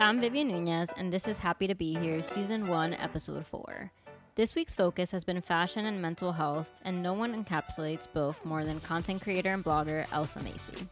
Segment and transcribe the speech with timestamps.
[0.00, 3.92] I'm Vivian Nunez, and this is Happy to Be Here, Season 1, Episode 4.
[4.34, 8.64] This week's focus has been fashion and mental health, and no one encapsulates both more
[8.64, 10.88] than content creator and blogger Elsa Massey.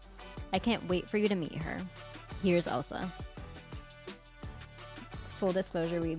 [0.52, 1.78] I can't wait for you to meet her.
[2.44, 3.10] Here's Elsa.
[5.30, 6.16] Full disclosure, we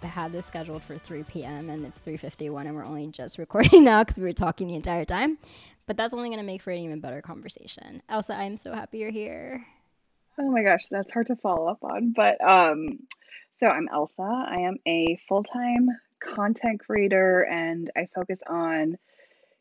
[0.00, 1.68] had this scheduled for 3 p.m.
[1.68, 5.04] and it's 3:51 and we're only just recording now because we were talking the entire
[5.04, 5.38] time.
[5.86, 8.02] But that's only going to make for an even better conversation.
[8.08, 9.66] Elsa, I'm so happy you're here.
[10.38, 12.12] Oh my gosh, that's hard to follow up on.
[12.12, 12.98] But um,
[13.58, 14.22] so I'm Elsa.
[14.22, 15.88] I am a full time
[16.20, 18.96] content creator and I focus on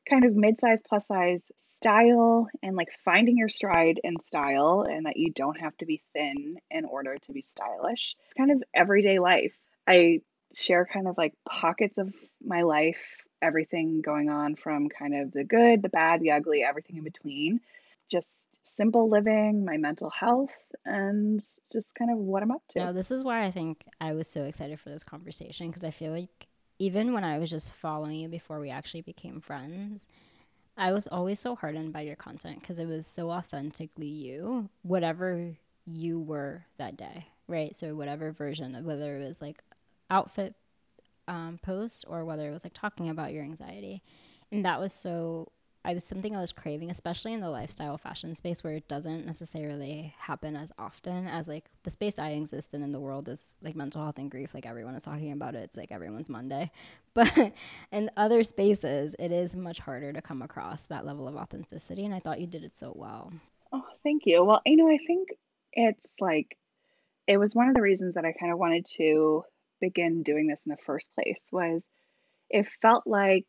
[0.10, 5.06] kind of mid size plus size style and like finding your stride in style and
[5.06, 8.16] that you don't have to be thin in order to be stylish.
[8.26, 9.54] It's kind of everyday life.
[9.88, 10.22] I
[10.56, 13.02] share kind of like pockets of my life,
[13.42, 17.60] everything going on from kind of the good, the bad, the ugly, everything in between.
[18.12, 21.40] Just simple living, my mental health, and
[21.72, 22.80] just kind of what I'm up to.
[22.80, 25.92] No, this is why I think I was so excited for this conversation because I
[25.92, 26.48] feel like
[26.80, 30.08] even when I was just following you before we actually became friends,
[30.78, 35.56] I was always so hardened by your content because it was so authentically you, whatever
[35.86, 37.76] you were that day, right?
[37.76, 39.62] So, whatever version of whether it was like
[40.10, 40.56] outfit
[41.28, 44.02] um, post or whether it was like talking about your anxiety.
[44.52, 45.52] And that was so,
[45.86, 49.26] I was something I was craving, especially in the lifestyle fashion space where it doesn't
[49.26, 53.58] necessarily happen as often as like the space I exist in in the world is
[53.62, 54.54] like mental health and grief.
[54.54, 55.64] Like everyone is talking about it.
[55.64, 56.72] It's like everyone's Monday.
[57.16, 57.54] But
[57.92, 62.06] in other spaces, it is much harder to come across that level of authenticity.
[62.06, 63.32] And I thought you did it so well.
[63.72, 64.44] Oh, thank you.
[64.44, 65.30] Well, you know, I think
[65.74, 66.58] it's like,
[67.28, 69.44] it was one of the reasons that I kind of wanted to
[69.80, 71.86] begin doing this in the first place was
[72.50, 73.46] it felt like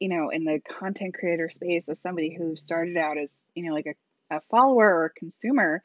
[0.00, 3.74] you know in the content creator space as somebody who started out as you know
[3.74, 5.82] like a, a follower or a consumer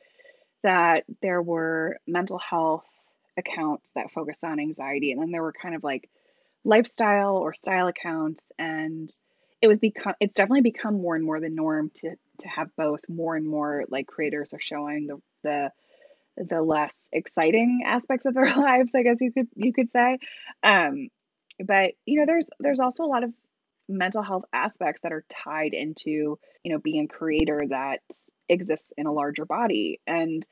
[0.63, 2.85] that there were mental health
[3.37, 5.11] accounts that focused on anxiety.
[5.11, 6.09] And then there were kind of like
[6.63, 8.43] lifestyle or style accounts.
[8.57, 9.09] And
[9.61, 13.01] it was become it's definitely become more and more the norm to to have both.
[13.07, 15.71] More and more like creators are showing the the
[16.35, 20.19] the less exciting aspects of their lives, I guess you could you could say.
[20.63, 21.09] Um,
[21.63, 23.31] but you know, there's there's also a lot of
[23.89, 27.99] mental health aspects that are tied into you know being a creator that
[28.49, 30.45] exists in a larger body, and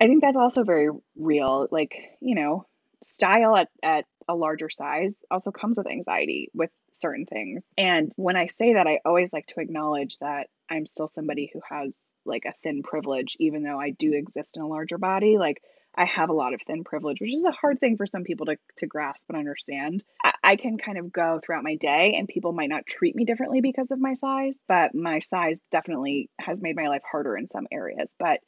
[0.00, 1.68] I think that's also very real.
[1.70, 2.66] Like you know,
[3.02, 7.68] style at at a larger size also comes with anxiety with certain things.
[7.78, 11.60] And when I say that, I always like to acknowledge that I'm still somebody who
[11.68, 11.96] has
[12.26, 15.38] like a thin privilege, even though I do exist in a larger body.
[15.38, 15.62] Like
[15.94, 18.46] I have a lot of thin privilege, which is a hard thing for some people
[18.46, 20.04] to, to grasp and understand.
[20.22, 23.26] I, I can kind of go throughout my day and people might not treat me
[23.26, 27.46] differently because of my size, but my size definitely has made my life harder in
[27.46, 28.14] some areas.
[28.18, 28.40] But,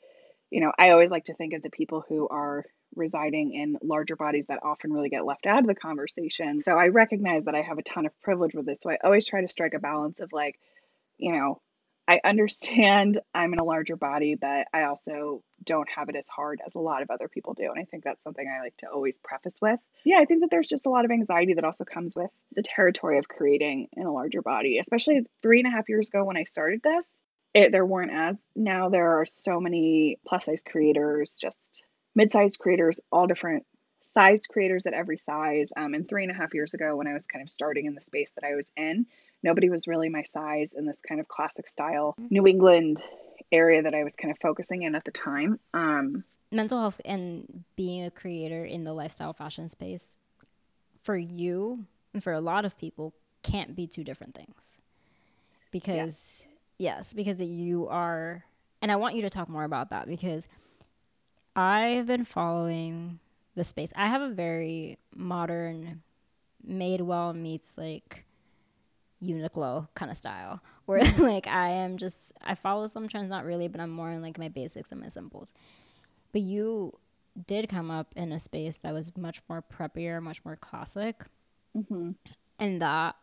[0.49, 2.65] you know, I always like to think of the people who are
[2.97, 6.57] residing in larger bodies that often really get left out of the conversation.
[6.57, 8.79] So I recognize that I have a ton of privilege with this.
[8.81, 10.59] So I always try to strike a balance of like,
[11.19, 11.61] you know,
[12.11, 16.61] I understand I'm in a larger body, but I also don't have it as hard
[16.67, 17.71] as a lot of other people do.
[17.71, 19.81] And I think that's something I like to always preface with.
[20.05, 22.63] Yeah, I think that there's just a lot of anxiety that also comes with the
[22.63, 26.37] territory of creating in a larger body, especially three and a half years ago when
[26.37, 27.13] I started this.
[27.55, 31.85] It, there weren't as now there are so many plus size creators, just
[32.15, 33.65] mid sized creators, all different
[34.03, 35.71] sized creators at every size.
[35.77, 37.95] Um, and three and a half years ago, when I was kind of starting in
[37.95, 39.07] the space that I was in,
[39.43, 42.29] nobody was really my size in this kind of classic style mm-hmm.
[42.31, 43.03] New England
[43.53, 45.59] area that I was kind of focusing in at the time.
[45.75, 50.17] Um, Mental health and being a creator in the lifestyle fashion space
[51.03, 54.79] for you and for a lot of people can't be two different things.
[55.71, 56.45] Because,
[56.79, 56.97] yeah.
[56.97, 58.45] yes, because you are,
[58.83, 60.49] and I want you to talk more about that because
[61.55, 63.21] I've been following
[63.55, 63.93] the space.
[63.95, 66.03] I have a very modern,
[66.69, 68.25] Madewell meets like
[69.23, 73.69] Uniqlo kind of style, where like I am just I follow some trends, not really,
[73.69, 75.53] but I'm more in like my basics and my simples.
[76.33, 76.99] But you
[77.47, 81.25] did come up in a space that was much more preppier, much more classic,
[81.77, 82.13] mm-hmm.
[82.59, 83.17] and that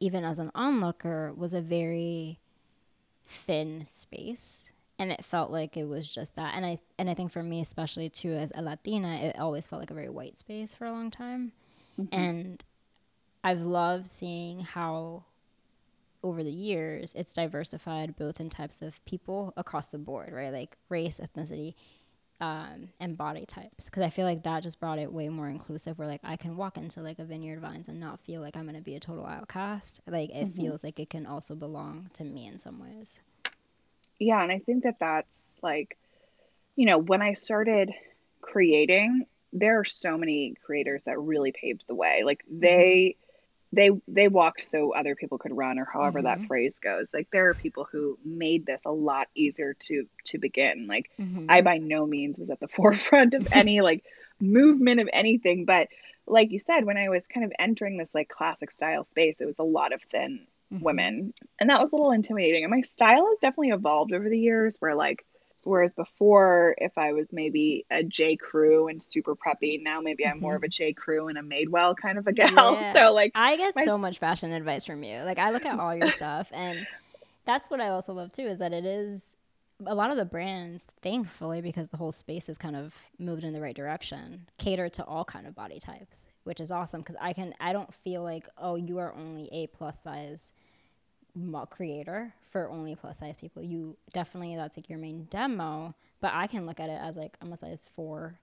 [0.00, 2.38] even as an onlooker was a very
[3.26, 7.30] thin space and it felt like it was just that and i and i think
[7.30, 10.74] for me especially too as a latina it always felt like a very white space
[10.74, 11.52] for a long time
[12.00, 12.14] mm-hmm.
[12.14, 12.64] and
[13.44, 15.24] I've loved seeing how
[16.22, 20.52] over the years it's diversified both in types of people across the board, right?
[20.52, 21.74] Like race, ethnicity,
[22.40, 23.86] um, and body types.
[23.86, 25.98] Because I feel like that just brought it way more inclusive.
[25.98, 28.66] Where like I can walk into like a Vineyard Vines and not feel like I'm
[28.66, 30.00] gonna be a total outcast.
[30.06, 30.60] Like it mm-hmm.
[30.60, 33.20] feels like it can also belong to me in some ways.
[34.18, 35.96] Yeah, and I think that that's like,
[36.74, 37.92] you know, when I started
[38.40, 42.22] creating, there are so many creators that really paved the way.
[42.24, 43.16] Like they
[43.72, 46.24] they they walked so other people could run or however Mm-hmm.
[46.24, 47.08] that phrase goes.
[47.12, 50.86] Like there are people who made this a lot easier to to begin.
[50.88, 51.46] Like Mhm.
[51.48, 54.04] I by no means was at the forefront of any like
[54.40, 55.88] movement of anything, but
[56.26, 59.46] like you said, when I was kind of entering this like classic style space, it
[59.46, 60.80] was a lot of thin Mhm.
[60.80, 61.32] women.
[61.60, 62.64] And that was a little intimidating.
[62.64, 65.24] And my style has definitely evolved over the years where like
[65.68, 70.40] whereas before if I was maybe a J Crew and super preppy, now maybe I'm
[70.40, 70.66] more of mm-hmm.
[70.66, 72.48] a J Crew and a Madewell kind of a gal.
[72.78, 72.92] Yeah.
[72.92, 75.20] So like I get my- so much fashion advice from you.
[75.22, 76.86] Like I look at all your stuff and
[77.44, 79.34] that's what I also love too is that it is
[79.86, 83.52] a lot of the brands, thankfully, because the whole space has kind of moved in
[83.52, 87.32] the right direction, cater to all kind of body types, which is awesome because I
[87.32, 90.52] can I don't feel like oh you are only a plus size
[91.70, 93.62] creator for only plus size people.
[93.62, 97.36] You definitely that's like your main demo, but I can look at it as like
[97.40, 98.38] I'm a size four,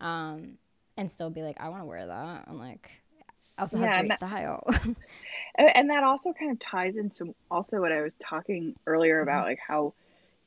[0.00, 0.58] um,
[0.96, 2.44] and still be like I want to wear that.
[2.46, 2.90] I'm like
[3.58, 4.64] also has Yeah, great that- style.
[5.56, 9.46] And and that also kind of ties into also what I was talking earlier about,
[9.46, 9.94] like how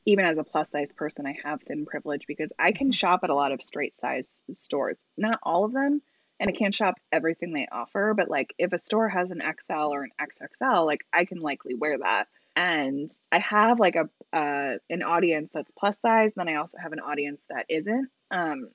[0.06, 3.30] even as a plus size person, I have thin privilege because I can shop at
[3.30, 4.96] a lot of straight size stores.
[5.16, 6.02] Not all of them,
[6.40, 9.92] and I can't shop everything they offer, but like if a store has an XL
[9.92, 12.26] or an XXL, like I can likely wear that.
[12.56, 16.92] And I have like a uh, an audience that's plus size, then I also have
[16.92, 18.08] an audience that isn't.
[18.30, 18.68] Um,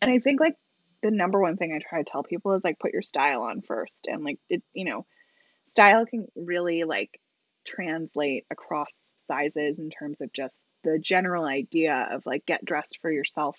[0.00, 0.56] and I think like
[1.02, 3.62] the number one thing I try to tell people is like put your style on
[3.62, 5.06] first, and like it, you know,
[5.64, 7.20] style can really like
[7.64, 13.10] translate across sizes in terms of just the general idea of like get dressed for
[13.10, 13.58] yourself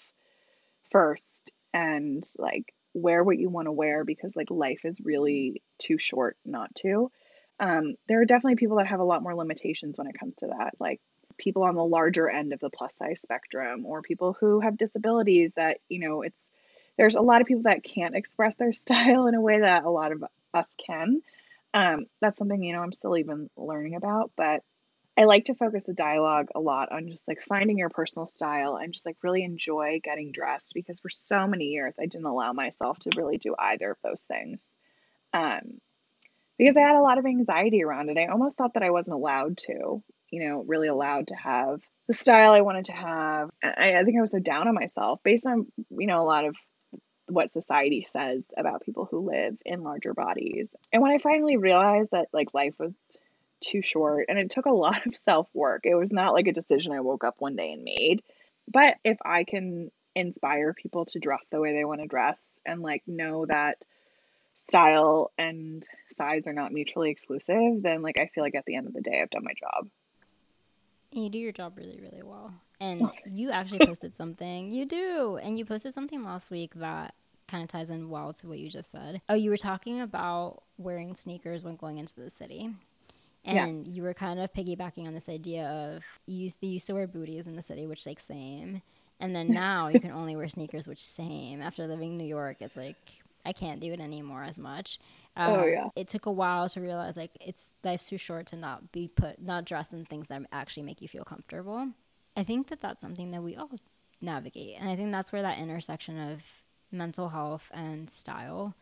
[0.91, 5.97] first and like wear what you want to wear because like life is really too
[5.97, 7.11] short not to.
[7.59, 10.47] Um, there are definitely people that have a lot more limitations when it comes to
[10.47, 10.99] that, like
[11.37, 15.53] people on the larger end of the plus size spectrum or people who have disabilities
[15.53, 16.51] that, you know, it's
[16.97, 19.89] there's a lot of people that can't express their style in a way that a
[19.89, 20.23] lot of
[20.53, 21.21] us can.
[21.73, 24.61] Um, that's something, you know, I'm still even learning about, but
[25.17, 28.77] I like to focus the dialogue a lot on just like finding your personal style
[28.77, 32.51] and just like really enjoy getting dressed because for so many years I didn't allow
[32.53, 34.71] myself to really do either of those things.
[35.33, 35.79] Um,
[36.57, 38.17] because I had a lot of anxiety around it.
[38.17, 42.13] I almost thought that I wasn't allowed to, you know, really allowed to have the
[42.13, 43.49] style I wanted to have.
[43.63, 46.45] I, I think I was so down on myself based on, you know, a lot
[46.45, 46.55] of
[47.27, 50.75] what society says about people who live in larger bodies.
[50.91, 52.97] And when I finally realized that like life was
[53.63, 56.53] too short and it took a lot of self work, it was not like a
[56.53, 58.21] decision I woke up one day and made.
[58.67, 62.81] But if I can inspire people to dress the way they want to dress and
[62.81, 63.83] like know that
[64.55, 68.87] style and size are not mutually exclusive, then like I feel like at the end
[68.87, 69.89] of the day I've done my job.
[71.11, 72.53] And you do your job really, really well.
[72.79, 74.71] And oh, you actually posted something.
[74.71, 75.39] You do.
[75.41, 77.13] And you posted something last week that
[77.47, 79.21] kind of ties in well to what you just said.
[79.29, 82.71] Oh, you were talking about wearing sneakers when going into the city.
[83.45, 87.07] And you were kind of piggybacking on this idea of you used, used to wear
[87.07, 88.81] booties in the city, which like same.
[89.19, 91.61] And then now you can only wear sneakers, which same.
[91.61, 92.95] After living in New York, it's like
[93.45, 94.99] I can't do it anymore as much.
[95.35, 95.89] Oh, Uh, yeah.
[95.95, 99.41] It took a while to realize like it's life's too short to not be put,
[99.41, 101.89] not dressed in things that actually make you feel comfortable.
[102.37, 103.69] I think that that's something that we all
[104.21, 106.43] navigate, and I think that's where that intersection of
[106.91, 108.75] mental health and style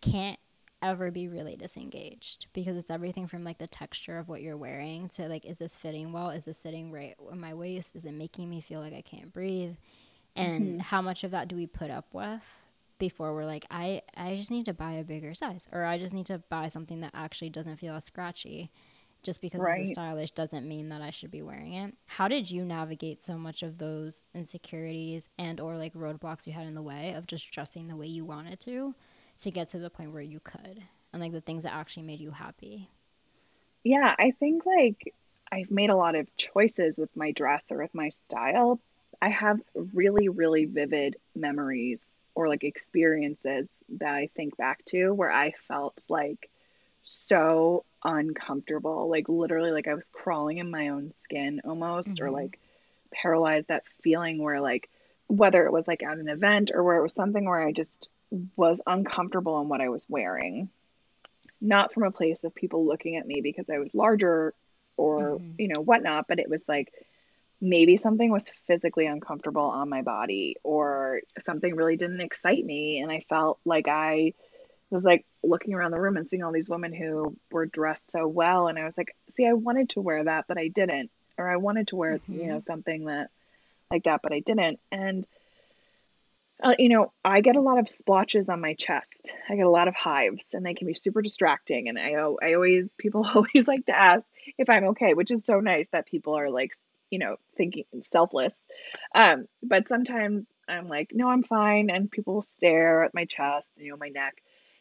[0.00, 0.38] can't
[0.82, 5.08] ever be really disengaged because it's everything from like the texture of what you're wearing
[5.10, 6.30] to like is this fitting well?
[6.30, 7.96] Is this sitting right on my waist?
[7.96, 9.76] Is it making me feel like i can't breathe?
[10.34, 10.78] And mm-hmm.
[10.80, 12.42] how much of that do we put up with
[12.98, 16.14] before we're like i i just need to buy a bigger size or i just
[16.14, 18.70] need to buy something that actually doesn't feel as scratchy
[19.24, 19.80] just because Right.
[19.80, 21.94] it's stylish doesn't mean that i should be wearing it.
[22.06, 26.66] How did you navigate so much of those insecurities and or like roadblocks you had
[26.66, 28.94] in the way of just dressing the way you wanted to
[29.42, 30.82] to get to the point where you could
[31.12, 32.90] and like the things that actually made you happy
[33.84, 35.14] Yeah, I think like
[35.50, 38.80] I've made a lot of choices with my dress or with my style.
[39.20, 43.68] I have really, really vivid memories or like experiences
[43.98, 46.48] that I think back to where I felt like
[47.02, 52.32] so uncomfortable, like literally like I was crawling in my own skin almost, or Mhm.
[52.32, 52.58] like
[53.12, 54.88] paralyzed that feeling where like
[55.28, 58.08] whether it was like at an event or where it was something where I just
[58.56, 60.68] was uncomfortable in what I was wearing
[61.64, 64.52] not from a place of people looking at me because I was larger
[64.96, 65.54] or, Mhm.
[65.58, 66.92] you know, whatnot, but it was like
[67.60, 72.98] maybe something was physically uncomfortable on my body or something really didn't excite me.
[72.98, 74.34] And I felt like I
[74.90, 78.26] was like looking around the room and seeing all these women who were dressed so
[78.26, 78.66] well.
[78.66, 81.12] And I was like, see, I wanted to wear that, but I didn't.
[81.38, 83.30] Or I wanted to wear, you know, something that
[83.88, 84.80] like that, but I didn't.
[84.90, 85.24] And
[86.62, 89.32] uh, you know, I get a lot of splotches on my chest.
[89.48, 91.88] I get a lot of hives, and they can be super distracting.
[91.88, 94.24] And I, I always, people always like to ask
[94.58, 96.72] if I'm okay, which is so nice that people are like,
[97.10, 98.60] you know, thinking selfless.
[99.14, 103.90] Um, but sometimes I'm like, no, I'm fine, and people stare at my chest, you
[103.90, 104.34] know, my neck.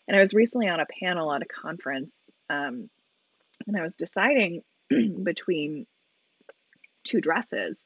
[0.08, 2.14] And I was recently on a panel at a conference,
[2.50, 2.90] um,
[3.68, 4.64] and I was deciding
[5.24, 5.88] between
[7.04, 7.84] two dresses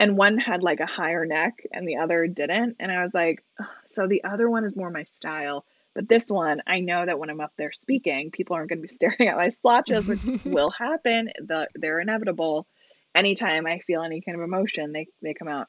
[0.00, 3.44] and one had like a higher neck and the other didn't and i was like
[3.86, 5.64] so the other one is more my style
[5.94, 8.82] but this one i know that when i'm up there speaking people aren't going to
[8.82, 12.66] be staring at my splotches which will happen the, they're inevitable.
[13.14, 15.68] Anytime i feel any kind of emotion they, they come out.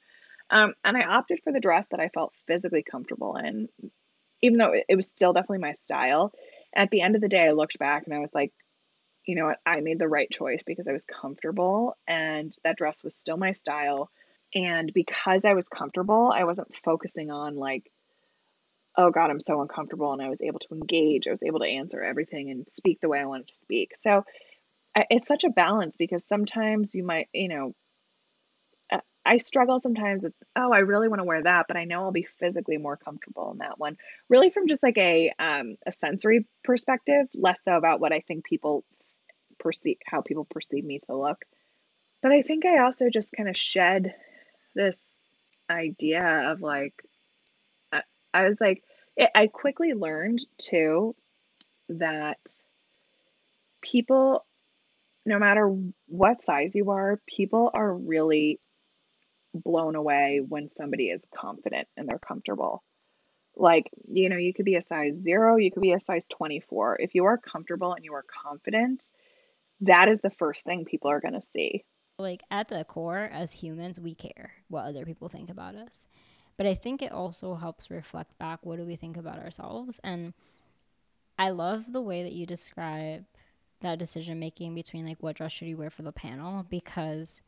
[0.50, 3.68] Um, and i opted for the dress that i felt physically comfortable in
[4.42, 6.34] even though it was still definitely my style.
[6.74, 8.54] At the end of the day i looked back and i was like
[9.28, 9.60] you know what?
[9.68, 13.52] I made the right choice because i was comfortable and that dress was still my
[13.52, 14.10] style
[14.53, 17.91] and because I was comfortable, I wasn't focusing on like,
[18.98, 20.12] oh God, I'm so uncomfortable.
[20.13, 23.10] And I was able to engage, I was able to answer everything and speak the
[23.10, 23.96] way I wanted to speak.
[23.96, 24.25] So
[25.10, 27.74] it's such a balance because sometimes you might, you know,
[29.25, 32.12] I struggle sometimes with, oh, I really want to wear that, but I know I'll
[32.12, 33.98] be physically more comfortable in that one.
[34.29, 38.46] Really, from just like a um, a sensory perspective, less so about what I think
[38.46, 38.84] people
[39.60, 41.46] perceive, how people perceive me to look.
[42.24, 44.15] But I think I also just kind of shed
[44.75, 45.00] this
[45.70, 46.94] idea of like,
[47.92, 48.01] I,
[48.34, 48.84] I was like,
[49.16, 51.16] it, I quickly learned too
[51.90, 52.40] that
[53.82, 54.46] people,
[55.25, 55.75] no matter
[56.08, 58.60] what size you are, people are really
[59.54, 62.84] blown away when somebody is confident and they're comfortable.
[63.56, 67.01] Like, you know, you could be a size zero, you could be a size 24.
[67.01, 69.12] If you are comfortable and you are confident,
[69.82, 71.84] that is the first thing people are going to see
[72.22, 76.08] like at the core as humans we care what other people think about us.
[76.58, 80.00] But i think it also helps reflect back what do we think about ourselves.
[80.04, 80.34] And
[81.38, 83.25] i love the way that you describe
[83.82, 87.42] that decision making between like what dress should you wear for the panel because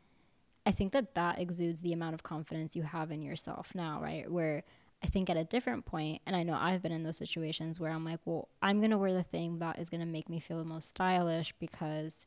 [0.65, 4.29] i think that that exudes the amount of confidence you have in yourself now right?
[4.31, 4.63] Where
[5.03, 7.91] i think at a different point and i know i've been in those situations where
[7.91, 10.39] i'm like well i'm going to wear the thing that is going to make me
[10.39, 12.25] feel the most stylish because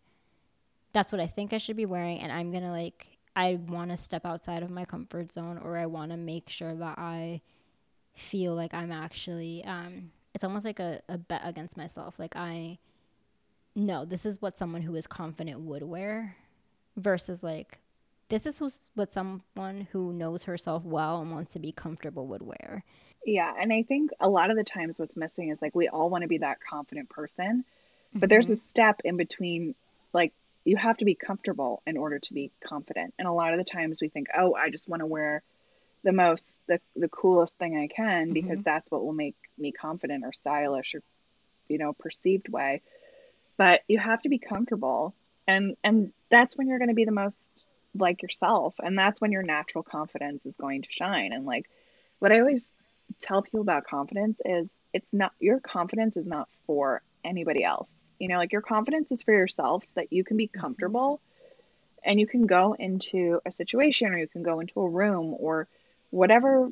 [0.97, 3.91] that's what I think I should be wearing and I'm going to like I want
[3.91, 7.43] to step outside of my comfort zone or I want to make sure that I
[8.15, 12.19] feel like I'm actually um it's almost like a, a bet against myself.
[12.19, 12.79] Like I
[13.75, 16.35] no, this is what someone who is confident would wear
[16.97, 17.79] versus like
[18.31, 22.85] this is what someone who knows herself well and wants to be comfortable would wear.
[23.27, 26.09] Yeah, and I think a lot of the times what's missing is like we all
[26.09, 27.67] want to be that confident person,
[28.15, 28.29] but mm-hmm.
[28.29, 29.75] there's a step in between
[30.15, 30.33] like
[30.67, 33.15] you have to be comfortable in order to be confident.
[33.19, 35.43] And a lot of the times we think, oh, I just want to wear
[36.03, 38.71] the most, the, the coolest thing I can because mm-hmm.
[38.71, 41.03] that's what will make me confident or stylish or,
[41.69, 42.83] you know, perceived way.
[43.57, 45.15] But you have to be comfortable.
[45.47, 48.75] And, and that's when you're going to be the most like yourself.
[48.81, 51.33] And that's when your natural confidence is going to shine.
[51.33, 51.71] And like
[52.19, 52.73] what I always
[53.21, 58.29] tell people about confidence is it's not, your confidence is not for anybody else you
[58.29, 60.61] know, like your confidence is for yourself so that you can be mm-hmm.
[60.61, 61.21] comfortable
[62.05, 65.69] and you can go into a situation or you can go into a room or
[66.11, 66.69] whatever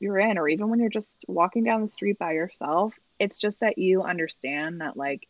[0.00, 2.94] you're in, or even when you're just walking down the street by yourself.
[3.18, 5.28] It's just that you understand that, like,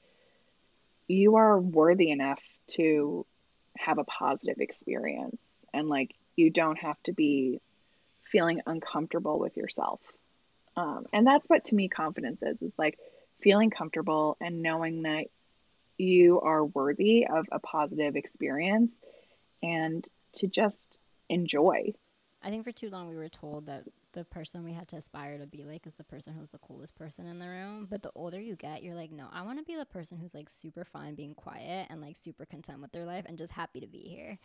[1.06, 2.42] you are worthy enough
[2.72, 3.24] to
[3.78, 7.62] have a positive experience and, like, you don't have to be
[8.20, 10.00] feeling uncomfortable with yourself.
[10.76, 12.98] Um, and that's what to me confidence is is like
[13.40, 15.26] feeling comfortable and knowing that
[15.96, 19.00] you are worthy of a positive experience
[19.62, 21.92] and to just enjoy.
[22.42, 25.38] I think for too long we were told that the person we had to aspire
[25.38, 27.86] to be like is the person who's the coolest person in the room.
[27.90, 30.34] But the older you get, you're like, no, I want to be the person who's
[30.34, 33.80] like super fine being quiet and like super content with their life and just happy
[33.80, 34.38] to be here.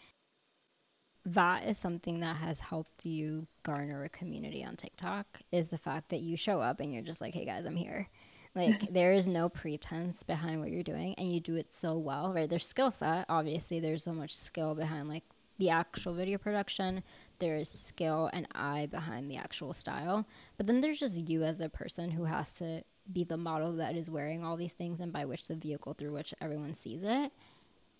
[1.25, 6.09] That is something that has helped you garner a community on TikTok is the fact
[6.09, 8.09] that you show up and you're just like, hey guys, I'm here.
[8.55, 12.31] Like there is no pretense behind what you're doing and you do it so well,
[12.33, 12.49] right?
[12.49, 13.25] There's skill set.
[13.29, 15.23] Obviously, there's so much skill behind like
[15.57, 17.03] the actual video production.
[17.39, 20.27] There is skill and eye behind the actual style.
[20.57, 23.95] But then there's just you as a person who has to be the model that
[23.95, 27.31] is wearing all these things and by which the vehicle through which everyone sees it.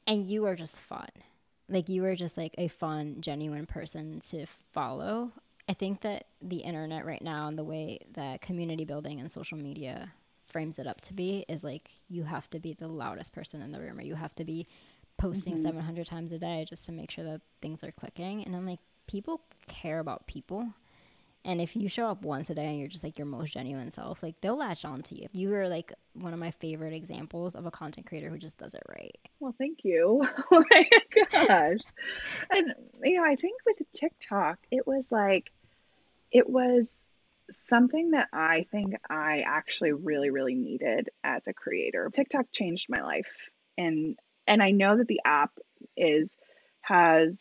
[0.06, 1.10] And you are just fun.
[1.68, 5.32] Like you are just like a fun, genuine person to follow.
[5.68, 9.58] I think that the internet right now and the way that community building and social
[9.58, 10.12] media
[10.54, 13.72] frames it up to be is like you have to be the loudest person in
[13.72, 14.68] the room or you have to be
[15.18, 15.64] posting mm-hmm.
[15.64, 18.44] 700 times a day just to make sure that things are clicking.
[18.46, 20.70] And I'm like, people care about people.
[21.46, 23.92] And if you show up once a day and you're just like your most genuine
[23.92, 25.28] self, like they'll latch on to you.
[25.34, 28.74] You are like one of my favorite examples of a content creator who just does
[28.74, 29.18] it right.
[29.42, 30.24] Well, thank you.
[30.52, 30.90] oh my
[31.32, 31.80] gosh.
[32.50, 35.52] And, you know, I think with TikTok, it was like,
[36.32, 37.06] it was
[37.66, 42.10] something that I think I actually really, really needed as a creator.
[42.12, 43.32] TikTok changed my life.
[43.78, 44.18] And,
[44.48, 45.52] and I know that the app
[45.98, 46.36] is,
[46.82, 47.38] has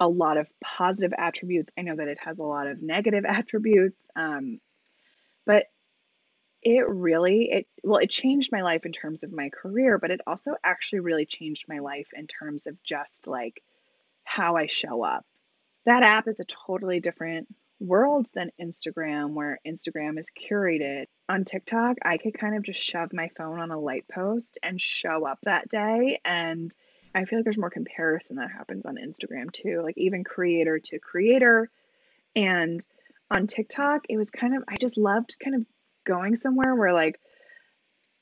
[0.00, 1.72] a lot of positive attributes.
[1.76, 3.98] I know that it has a lot of negative attributes.
[4.16, 4.60] Um,
[5.46, 5.66] but
[6.62, 10.20] it really it well it changed my life in terms of my career but it
[10.26, 13.62] also actually really changed my life in terms of just like
[14.24, 15.24] how i show up
[15.86, 17.46] that app is a totally different
[17.80, 23.12] world than instagram where instagram is curated on tiktok i could kind of just shove
[23.12, 26.74] my phone on a light post and show up that day and
[27.14, 30.98] I feel like there's more comparison that happens on Instagram too, like even creator to
[30.98, 31.70] creator.
[32.36, 32.80] And
[33.30, 35.66] on TikTok, it was kind of, I just loved kind of
[36.06, 37.20] going somewhere where like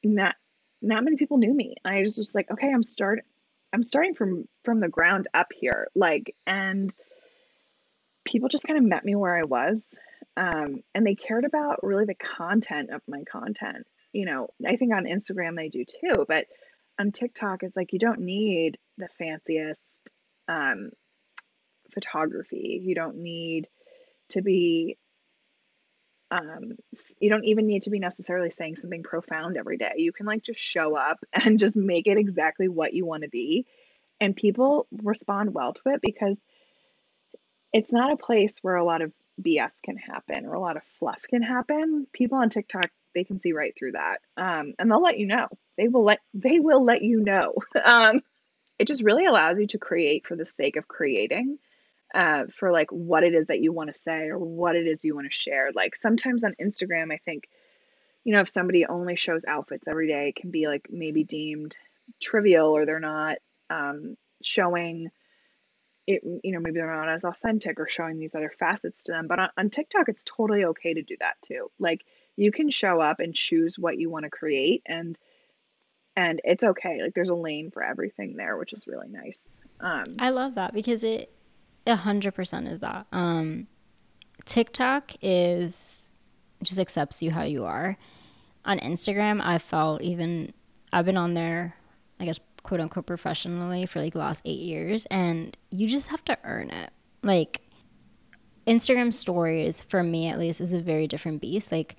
[0.03, 0.35] not,
[0.83, 1.77] not many people knew me.
[1.85, 3.25] I was just like, okay, I'm start,
[3.73, 5.89] I'm starting from, from the ground up here.
[5.95, 6.95] Like, and
[8.26, 9.99] people just kind of met me where I was.
[10.37, 13.87] Um, and they cared about really the content of my content.
[14.12, 16.47] You know, I think on Instagram they do too, but
[16.99, 20.11] on TikTok, it's like you don't need the fanciest
[20.49, 20.90] um,
[21.92, 22.80] photography.
[22.83, 23.68] You don't need
[24.30, 24.99] to be,
[26.30, 26.73] um,
[27.21, 29.92] you don't even need to be necessarily saying something profound every day.
[29.97, 33.28] You can like just show up and just make it exactly what you want to
[33.28, 33.66] be.
[34.21, 36.40] And people respond well to it because
[37.73, 40.82] it's not a place where a lot of BS can happen or a lot of
[40.82, 42.06] fluff can happen.
[42.12, 44.18] People on TikTok they can see right through that.
[44.37, 45.49] Um, and they'll let you know.
[45.78, 47.54] They will let they will let you know.
[47.85, 48.20] Um,
[48.78, 51.58] it just really allows you to create for the sake of creating.
[52.14, 55.04] Uh, for like what it is that you want to say or what it is
[55.04, 55.70] you want to share.
[55.74, 57.48] Like sometimes on Instagram, I think,
[58.22, 61.76] you know, if somebody only shows outfits every day, it can be like maybe deemed
[62.22, 63.38] trivial or they're not
[63.70, 65.11] um, showing
[66.07, 69.27] it, you know, maybe they're not as authentic or showing these other facets to them.
[69.27, 71.71] But on, on TikTok, it's totally okay to do that too.
[71.79, 72.05] Like
[72.37, 75.19] you can show up and choose what you want to create and
[76.14, 79.47] and it's okay like there's a lane for everything there which is really nice
[79.81, 81.33] um, i love that because it
[81.87, 83.66] a 100% is that um,
[84.45, 86.12] tiktok is
[86.62, 87.97] just accepts you how you are
[88.64, 90.53] on instagram i felt even
[90.92, 91.77] i've been on there
[92.21, 96.24] i guess quote unquote professionally for like the last eight years and you just have
[96.24, 96.90] to earn it
[97.22, 97.62] like
[98.66, 101.96] instagram stories for me at least is a very different beast like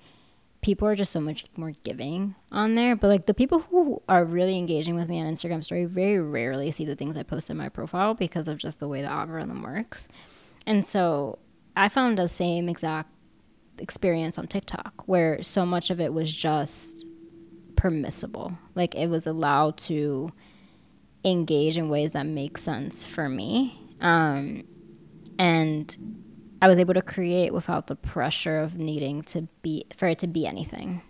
[0.60, 2.96] people are just so much more giving on there.
[2.96, 6.70] But like the people who are really engaging with me on Instagram story very rarely
[6.70, 9.62] see the things I post in my profile because of just the way the algorithm
[9.62, 10.08] works.
[10.66, 11.38] And so
[11.76, 13.10] I found the same exact
[13.78, 17.06] experience on TikTok where so much of it was just
[17.76, 18.58] permissible.
[18.74, 20.32] Like it was allowed to
[21.24, 23.78] engage in ways that make sense for me.
[24.00, 24.64] Um,
[25.38, 25.96] and
[26.60, 30.26] I was able to create without the pressure of needing to be for it to
[30.26, 31.02] be anything.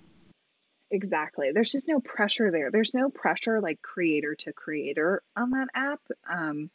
[0.90, 1.51] Exactly.
[1.53, 2.71] There's just no pressure there.
[2.71, 6.01] There's no pressure like creator to creator on that app.
[6.29, 6.71] Um,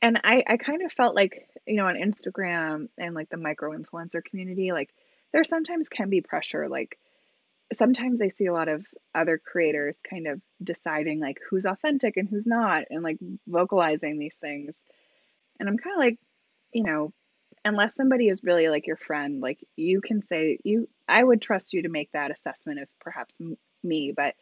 [0.00, 3.76] and I, I kind of felt like, you know, on Instagram and like the micro
[3.76, 4.90] influencer community, like
[5.32, 6.68] there sometimes can be pressure.
[6.68, 6.98] Like
[7.72, 12.28] sometimes I see a lot of other creators kind of deciding like who's authentic and
[12.28, 14.76] who's not and like vocalizing these things.
[15.58, 16.18] And I'm kind of like,
[16.72, 17.12] you know,
[17.64, 21.72] unless somebody is really like your friend, like you can say you I would trust
[21.72, 24.34] you to make that assessment of perhaps m- me, but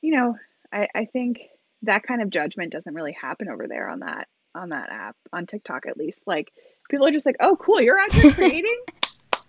[0.00, 0.36] you know,
[0.72, 1.40] I I think
[1.82, 5.46] that kind of judgment doesn't really happen over there on that on that app on
[5.46, 6.20] TikTok at least.
[6.26, 6.50] Like
[6.88, 8.78] people are just like, "Oh, cool, you're actually creating."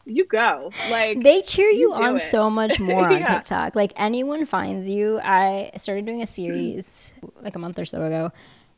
[0.07, 0.71] You go.
[0.89, 2.21] Like they cheer you, you on it.
[2.21, 3.35] so much more on yeah.
[3.35, 3.75] TikTok.
[3.75, 5.19] Like anyone finds you.
[5.19, 8.31] I started doing a series like a month or so ago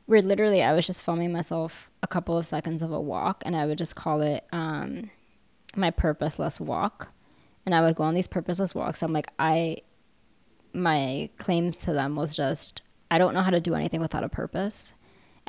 [0.07, 3.55] where literally I was just filming myself a couple of seconds of a walk and
[3.55, 5.11] I would just call it um,
[5.75, 7.13] my purposeless walk.
[7.65, 9.03] And I would go on these purposeless walks.
[9.03, 9.77] I'm like, I,
[10.73, 14.29] my claim to them was just, I don't know how to do anything without a
[14.29, 14.93] purpose.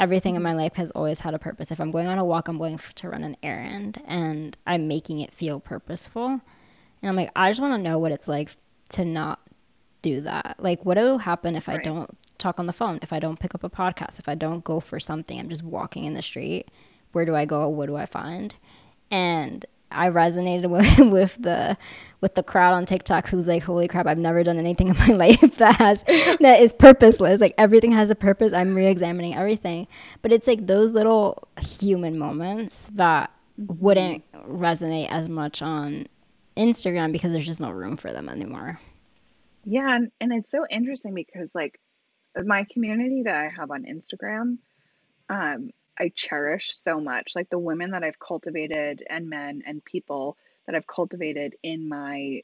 [0.01, 1.71] Everything in my life has always had a purpose.
[1.71, 5.21] If I'm going on a walk, I'm going to run an errand and I'm making
[5.21, 6.27] it feel purposeful.
[6.27, 8.57] And I'm like, I just want to know what it's like
[8.91, 9.41] to not
[10.03, 10.57] do that.
[10.59, 11.79] Like, what will happen if right.
[11.79, 14.35] I don't talk on the phone, if I don't pick up a podcast, if I
[14.35, 16.69] don't go for something, I'm just walking in the street.
[17.13, 17.69] Where do I go?
[17.69, 18.55] What do I find?
[19.11, 21.77] And I resonated with, with the
[22.21, 24.07] with the crowd on TikTok who's like, "Holy crap!
[24.07, 27.41] I've never done anything in my life that has that is purposeless.
[27.41, 28.53] Like everything has a purpose.
[28.53, 29.87] I'm re-examining everything."
[30.23, 36.07] But it's like those little human moments that wouldn't resonate as much on
[36.57, 38.81] Instagram because there's just no room for them anymore.
[39.65, 41.79] Yeah, and, and it's so interesting because like
[42.37, 44.59] my community that I have on Instagram,
[45.29, 47.33] um, I cherish so much.
[47.37, 52.41] Like the women that I've cultivated and men and people that I've cultivated in my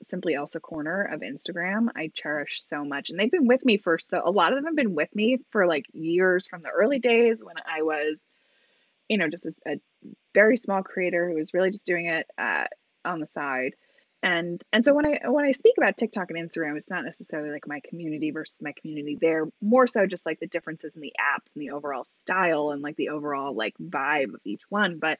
[0.00, 3.10] Simply Elsa corner of Instagram, I cherish so much.
[3.10, 5.38] And they've been with me for so a lot of them have been with me
[5.50, 8.20] for like years from the early days when I was,
[9.08, 9.80] you know, just a, a
[10.34, 12.64] very small creator who was really just doing it uh,
[13.04, 13.74] on the side
[14.22, 17.50] and and so when i when i speak about tiktok and instagram it's not necessarily
[17.50, 19.46] like my community versus my community there.
[19.60, 22.96] More so just like the differences in the apps and the overall style and like
[22.96, 24.98] the overall like vibe of each one.
[24.98, 25.18] But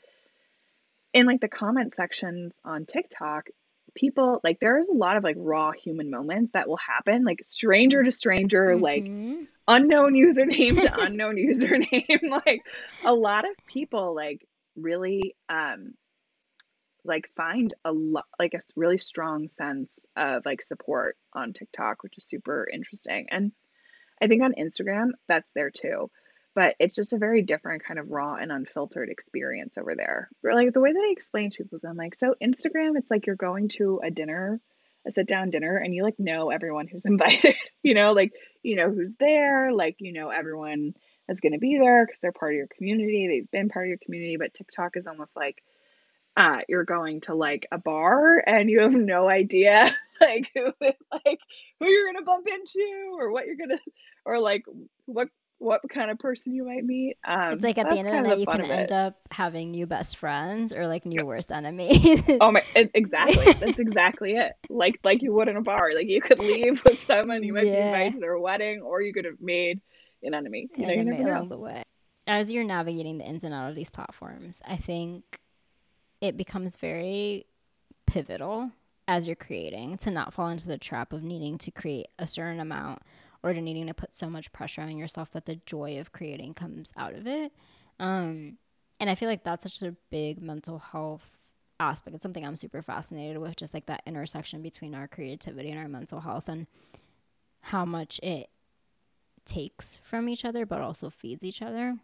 [1.12, 3.48] in like the comment sections on tiktok
[3.94, 8.04] people like there's a lot of like raw human moments that will happen like stranger
[8.04, 8.82] to stranger mm-hmm.
[8.82, 12.30] like unknown username to unknown username.
[12.46, 12.62] Like
[13.04, 15.94] a lot of people like really um
[17.08, 22.18] like find a lot like a really strong sense of like support on TikTok, which
[22.18, 23.26] is super interesting.
[23.30, 23.52] And
[24.20, 26.10] I think on Instagram that's there too.
[26.54, 30.28] But it's just a very different kind of raw and unfiltered experience over there.
[30.42, 33.26] Like the way that I explain to people is I'm like, so Instagram, it's like
[33.26, 34.60] you're going to a dinner,
[35.06, 38.74] a sit down dinner, and you like know everyone who's invited, you know, like you
[38.74, 40.94] know who's there, like you know everyone
[41.28, 43.98] that's gonna be there because they're part of your community, they've been part of your
[44.04, 44.36] community.
[44.36, 45.62] But TikTok is almost like
[46.38, 50.72] uh, you're going to like a bar and you have no idea like who
[51.12, 51.40] like
[51.80, 53.78] who you're gonna bump into or what you're gonna
[54.24, 54.64] or like
[55.06, 57.16] what what kind of person you might meet.
[57.26, 59.86] Um, it's like at the end of the night, you can end up having new
[59.86, 62.22] best friends or like new worst enemies.
[62.40, 63.52] oh my, exactly.
[63.58, 64.52] That's exactly it.
[64.70, 65.92] Like like you would in a bar.
[65.92, 67.72] Like you could leave with someone you might yeah.
[67.72, 69.80] be invited to their wedding, or you could have made
[70.22, 70.68] an enemy.
[70.76, 71.48] You know, you along know.
[71.48, 71.82] the way.
[72.28, 75.40] As you're navigating the ins and outs of these platforms, I think
[76.20, 77.46] it becomes very
[78.06, 78.70] pivotal
[79.06, 82.60] as you're creating to not fall into the trap of needing to create a certain
[82.60, 83.00] amount
[83.42, 86.54] or to needing to put so much pressure on yourself that the joy of creating
[86.54, 87.52] comes out of it.
[88.00, 88.58] Um,
[89.00, 91.38] and I feel like that's such a big mental health
[91.78, 92.16] aspect.
[92.16, 95.88] It's something I'm super fascinated with, just like that intersection between our creativity and our
[95.88, 96.66] mental health and
[97.60, 98.50] how much it
[99.44, 101.96] takes from each other, but also feeds each other.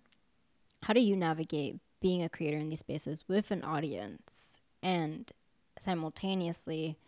[0.85, 5.33] How do you navigate being a creator in these spaces with an audience and
[5.81, 6.99] simultaneously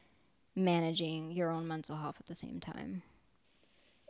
[0.55, 3.03] managing your own mental health at the same time?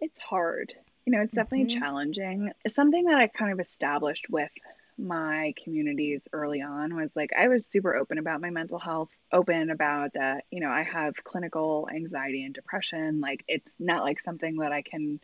[0.01, 0.73] It's hard.
[1.05, 1.81] You know, it's definitely mm-hmm.
[1.81, 2.53] challenging.
[2.69, 4.53] Something that I kind of established with
[4.97, 9.71] my communities early on was like I was super open about my mental health, open
[9.71, 13.21] about that, you know, I have clinical anxiety and depression.
[13.21, 15.19] Like it's not like something that I can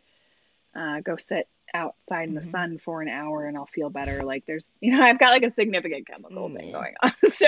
[0.75, 2.49] uh, go sit outside in the mm-hmm.
[2.49, 4.23] sun for an hour and I'll feel better.
[4.23, 7.11] Like there's, you know, I've got like a significant chemical mm, thing going on.
[7.29, 7.47] So,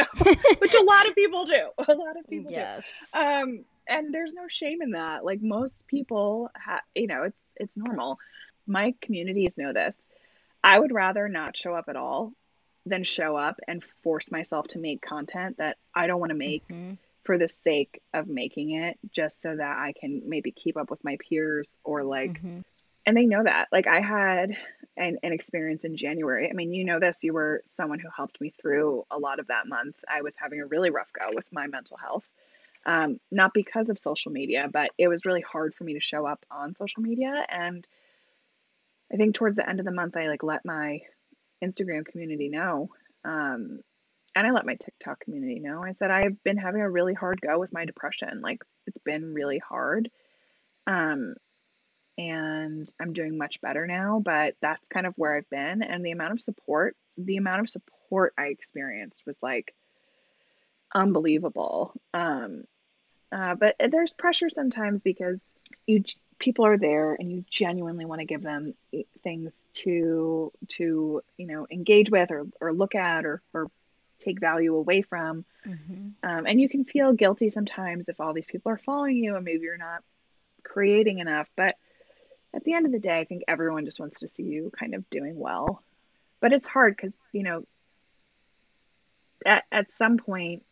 [0.59, 1.69] which a lot of people do.
[1.87, 2.85] A lot of people yes.
[3.13, 3.19] do.
[3.19, 5.23] Um, and there's no shame in that.
[5.23, 8.17] Like most people, ha- you know, it's it's normal.
[8.65, 10.03] My communities know this.
[10.63, 12.33] I would rather not show up at all
[12.87, 16.67] than show up and force myself to make content that I don't want to make
[16.67, 16.93] mm-hmm.
[17.23, 21.03] for the sake of making it, just so that I can maybe keep up with
[21.03, 22.33] my peers or like.
[22.33, 22.61] Mm-hmm
[23.05, 23.67] and they know that.
[23.71, 24.55] Like I had
[24.97, 26.49] an, an experience in January.
[26.49, 29.47] I mean, you know this, you were someone who helped me through a lot of
[29.47, 30.03] that month.
[30.09, 32.29] I was having a really rough go with my mental health.
[32.87, 36.25] Um, not because of social media, but it was really hard for me to show
[36.25, 37.45] up on social media.
[37.49, 37.85] And
[39.11, 41.01] I think towards the end of the month, I like let my
[41.63, 42.89] Instagram community know.
[43.23, 43.79] Um,
[44.35, 45.81] and I let my TikTok community know.
[45.83, 48.41] I said, I've been having a really hard go with my depression.
[48.41, 50.11] Like, it's been really hard.
[50.85, 51.35] Um,
[52.17, 55.81] and I'm doing much better now, but that's kind of where I've been.
[55.81, 59.73] And the amount of support, the amount of support I experienced was like
[60.93, 61.93] unbelievable.
[62.13, 62.63] Um,
[63.31, 65.41] uh, but there's pressure sometimes because
[65.85, 66.03] you
[66.39, 68.73] people are there and you genuinely want to give them
[69.23, 73.69] things to to you know engage with or, or look at or, or
[74.19, 76.09] take value away from mm-hmm.
[76.23, 79.45] um, and you can feel guilty sometimes if all these people are following you and
[79.45, 80.03] maybe you're not
[80.63, 81.75] creating enough but
[82.55, 84.95] at the end of the day, I think everyone just wants to see you kind
[84.95, 85.83] of doing well.
[86.39, 87.65] But it's hard because, you know,
[89.45, 90.63] at, at some point,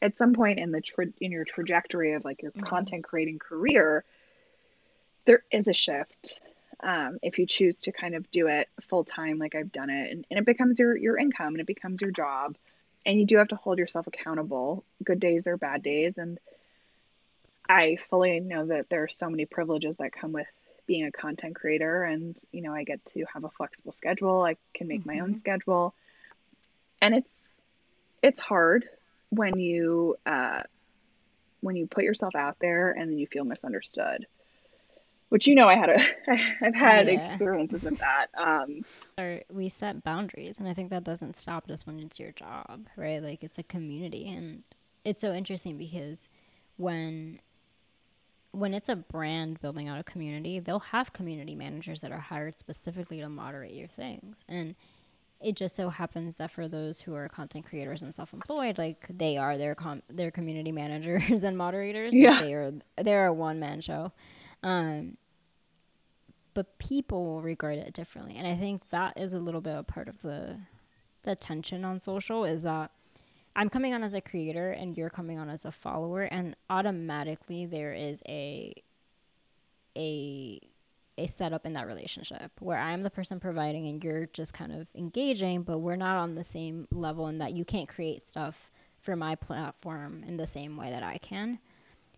[0.00, 2.66] at some point in the tra- in your trajectory of like your mm-hmm.
[2.66, 4.04] content creating career,
[5.24, 6.40] there is a shift.
[6.80, 10.12] Um, if you choose to kind of do it full time, like I've done it,
[10.12, 12.56] and, and it becomes your your income and it becomes your job,
[13.04, 16.18] and you do have to hold yourself accountable, good days or bad days.
[16.18, 16.38] And
[17.68, 20.46] I fully know that there are so many privileges that come with
[20.86, 22.02] being a content creator.
[22.02, 25.10] And, you know, I get to have a flexible schedule, I can make mm-hmm.
[25.10, 25.38] my own mm-hmm.
[25.38, 25.94] schedule.
[27.00, 27.30] And it's,
[28.22, 28.86] it's hard
[29.30, 30.62] when you, uh,
[31.60, 34.26] when you put yourself out there and then you feel misunderstood
[35.28, 36.00] which you know I had a
[36.64, 37.30] I've had yeah.
[37.30, 38.28] experiences with that.
[38.36, 38.84] Um,
[39.50, 43.22] we set boundaries, and I think that doesn't stop just when it's your job, right?
[43.22, 44.62] Like it's a community, and
[45.04, 46.28] it's so interesting because
[46.76, 47.40] when
[48.52, 52.58] when it's a brand building out a community, they'll have community managers that are hired
[52.58, 54.74] specifically to moderate your things, and
[55.40, 59.36] it just so happens that for those who are content creators and self-employed like they
[59.36, 62.30] are their com- their community managers and moderators yeah.
[62.32, 64.12] Like they are they're a one-man show
[64.62, 65.16] um,
[66.54, 68.34] but people will regard it differently.
[68.36, 70.58] And I think that is a little bit a part of the
[71.22, 72.90] the tension on social is that
[73.58, 77.66] I'm coming on as a creator and you're coming on as a follower and automatically
[77.66, 78.72] there is a
[79.96, 80.60] a
[81.18, 84.86] a setup in that relationship where I'm the person providing and you're just kind of
[84.94, 89.16] engaging, but we're not on the same level in that you can't create stuff for
[89.16, 91.58] my platform in the same way that I can.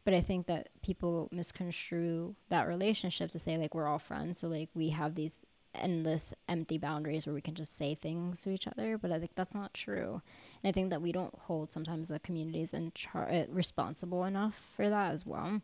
[0.04, 4.48] But I think that people misconstrue that relationship to say like we're all friends, so
[4.48, 5.40] like we have these
[5.74, 8.98] endless empty boundaries where we can just say things to each other.
[8.98, 10.22] But I think that's not true,
[10.62, 14.70] and I think that we don't hold sometimes the communities and char- uh, responsible enough
[14.76, 15.60] for that as well.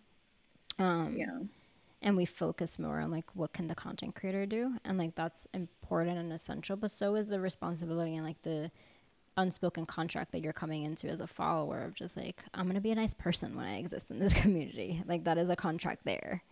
[0.79, 1.39] Um, yeah.
[2.03, 5.47] And we focus more on like what can the content creator do, and like that's
[5.55, 6.77] important and essential.
[6.77, 8.71] But so is the responsibility and like the
[9.37, 12.81] unspoken contract that you're coming into as a follower of just like I'm going to
[12.81, 15.03] be a nice person when I exist in this community.
[15.07, 16.43] Like that is a contract there.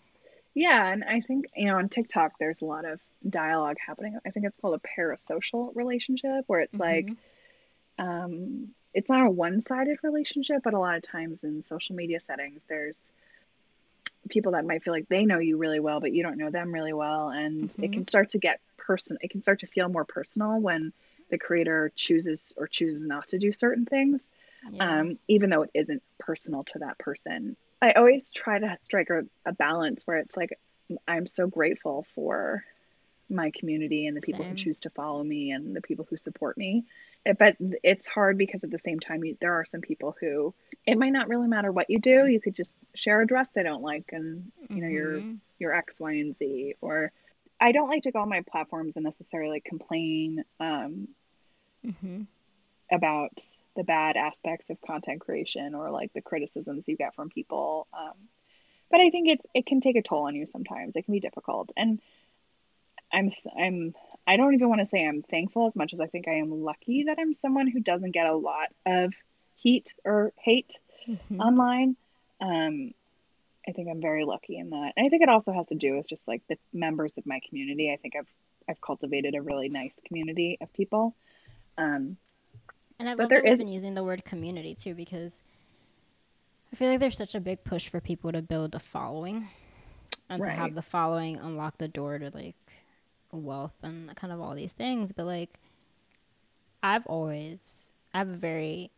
[0.55, 4.19] Yeah, and I think you know on TikTok there's a lot of dialogue happening.
[4.25, 6.83] I think it's called a parasocial relationship where it's mm-hmm.
[6.83, 7.09] like
[7.99, 12.63] um it's not a one-sided relationship, but a lot of times in social media settings
[12.69, 12.99] there's
[14.31, 16.73] people that might feel like they know you really well but you don't know them
[16.73, 17.85] really well and mm-hmm.
[17.85, 20.95] it can start to get person it can start to feel more personal when
[21.31, 24.31] the creator chooses or chooses not to do certain things,
[24.71, 25.01] yeah.
[25.01, 27.57] um, even though it isn't personal to that person.
[27.85, 30.59] I always try to strike a, a, balance where it's like,
[31.07, 32.65] I'm so grateful for
[33.29, 34.51] my community and the people Same.
[34.51, 36.85] who choose to follow me and the people who support me.
[37.27, 40.55] It, but it's hard because at the same time, you, there are some people who
[40.87, 42.27] it might not really matter what you do.
[42.27, 44.95] You could just share a dress they don't like, and you know mm-hmm.
[44.95, 45.23] your
[45.59, 46.75] your X, Y, and Z.
[46.81, 47.13] Or
[47.61, 51.09] I don't like to go on my platforms and necessarily complain um,
[51.85, 52.23] mm-hmm.
[52.91, 53.41] about
[53.77, 57.87] the bad aspects of content creation or like the criticisms you get from people.
[57.93, 58.15] Um,
[58.91, 60.97] but I think it's it can take a toll on you sometimes.
[60.97, 62.01] It can be difficult, and
[63.13, 63.95] I'm I'm
[64.27, 66.63] I don't even want to say I'm thankful as much as I think I am
[66.63, 69.15] lucky that I'm someone who doesn't get a lot of
[69.57, 70.77] heat or hate
[71.09, 71.41] mm-hmm.
[71.41, 71.97] online.
[72.41, 72.93] Um,
[73.67, 74.93] I think I'm very lucky in that.
[74.97, 77.41] And I think it also has to do with just like the members of my
[77.49, 77.93] community.
[77.93, 78.29] I think I've
[78.69, 81.15] I've cultivated a really nice community of people.
[81.77, 82.17] Um,
[82.99, 83.59] and I've but there is...
[83.59, 85.43] been using the word community too because
[86.73, 89.49] I feel like there's such a big push for people to build a following
[90.29, 90.51] and right.
[90.51, 92.57] to have the following unlock the door to like
[93.33, 95.13] wealth and kind of all these things.
[95.13, 95.51] But like,
[96.83, 98.91] I've always, I have a very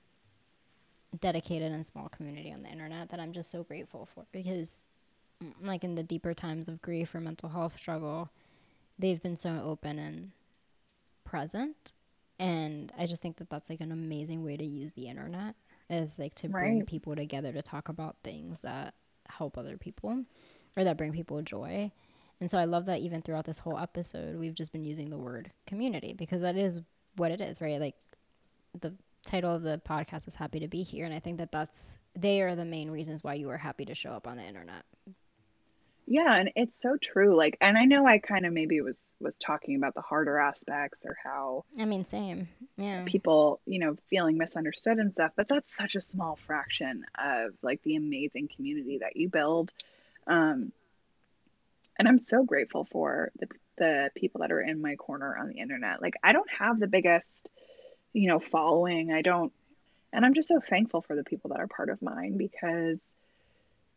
[1.21, 4.87] dedicated and small community on the internet that I'm just so grateful for because,
[5.43, 8.31] mm, like, in the deeper times of grief or mental health struggle,
[8.99, 10.33] they've been so open and
[11.25, 11.93] present
[12.38, 15.55] and I just think that that's like an amazing way to use the internet
[15.88, 16.87] is like to bring right.
[16.87, 18.94] people together to talk about things that
[19.29, 20.25] help other people
[20.77, 21.90] or that bring people joy.
[22.40, 25.16] And so I love that even throughout this whole episode, we've just been using the
[25.16, 26.81] word community because that is
[27.16, 27.81] what it is, right?
[27.81, 27.94] Like
[28.79, 28.94] the
[29.25, 31.07] title of the podcast is Happy to Be Here.
[31.07, 33.94] And I think that that's, they are the main reasons why you are happy to
[33.94, 34.85] show up on the internet
[36.09, 37.37] yeah, and it's so true.
[37.37, 41.05] Like, and I know I kind of maybe was was talking about the harder aspects
[41.05, 42.49] or how I mean, same.
[42.77, 43.05] Yeah.
[43.07, 47.83] People, you know, feeling misunderstood and stuff, but that's such a small fraction of like
[47.83, 49.73] the amazing community that you build.
[50.29, 50.73] Um
[51.99, 55.59] and I'm so grateful for the the people that are in my corner on the
[55.59, 56.01] internet.
[56.01, 57.51] Like I don't have the biggest,
[58.12, 59.12] you know, following.
[59.12, 59.53] I don't
[60.12, 63.03] and I'm just so thankful for the people that are part of mine because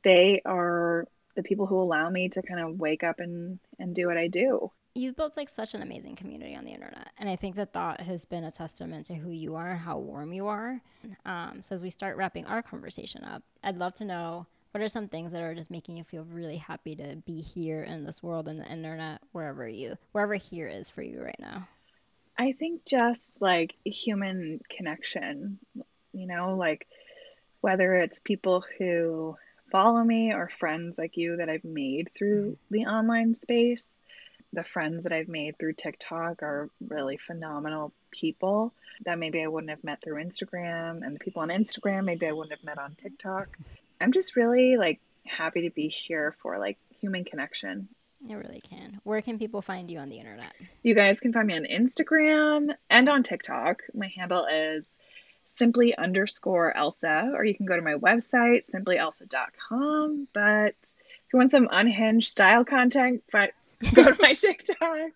[0.03, 4.07] they are the people who allow me to kind of wake up and and do
[4.07, 4.71] what I do.
[4.95, 8.01] You've built like such an amazing community on the internet, and I think that that
[8.01, 10.81] has been a testament to who you are and how warm you are.
[11.25, 14.89] Um, so as we start wrapping our conversation up, I'd love to know what are
[14.89, 18.21] some things that are just making you feel really happy to be here in this
[18.21, 21.67] world and the internet, wherever you wherever here is for you right now.
[22.37, 25.59] I think just like human connection,
[26.13, 26.87] you know, like
[27.61, 29.35] whether it's people who
[29.71, 32.73] follow me or friends like you that I've made through mm-hmm.
[32.73, 33.99] the online space.
[34.51, 38.73] The friends that I've made through TikTok are really phenomenal people
[39.05, 42.31] that maybe I wouldn't have met through Instagram, and the people on Instagram maybe I
[42.31, 43.47] wouldn't have met on TikTok.
[44.01, 47.87] I'm just really like happy to be here for like human connection.
[48.27, 48.99] It really can.
[49.03, 50.53] Where can people find you on the internet?
[50.83, 53.83] You guys can find me on Instagram and on TikTok.
[53.93, 54.89] My handle is
[55.57, 60.27] simply underscore Elsa, or you can go to my website, simplyelsa.com.
[60.33, 65.11] But if you want some unhinged style content, go to my TikTok.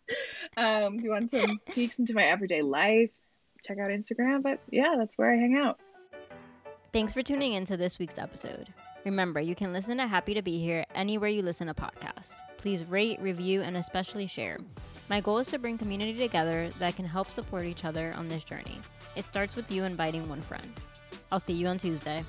[0.57, 3.11] Um, if you want some peeks into my everyday life,
[3.65, 4.43] check out Instagram.
[4.43, 5.79] But yeah, that's where I hang out.
[6.91, 8.69] Thanks for tuning in to this week's episode.
[9.03, 12.33] Remember, you can listen to Happy to Be Here anywhere you listen to podcasts.
[12.57, 14.59] Please rate, review, and especially share.
[15.13, 18.43] My goal is to bring community together that can help support each other on this
[18.43, 18.79] journey.
[19.15, 20.73] It starts with you inviting one friend.
[21.31, 22.25] I'll see you on Tuesday.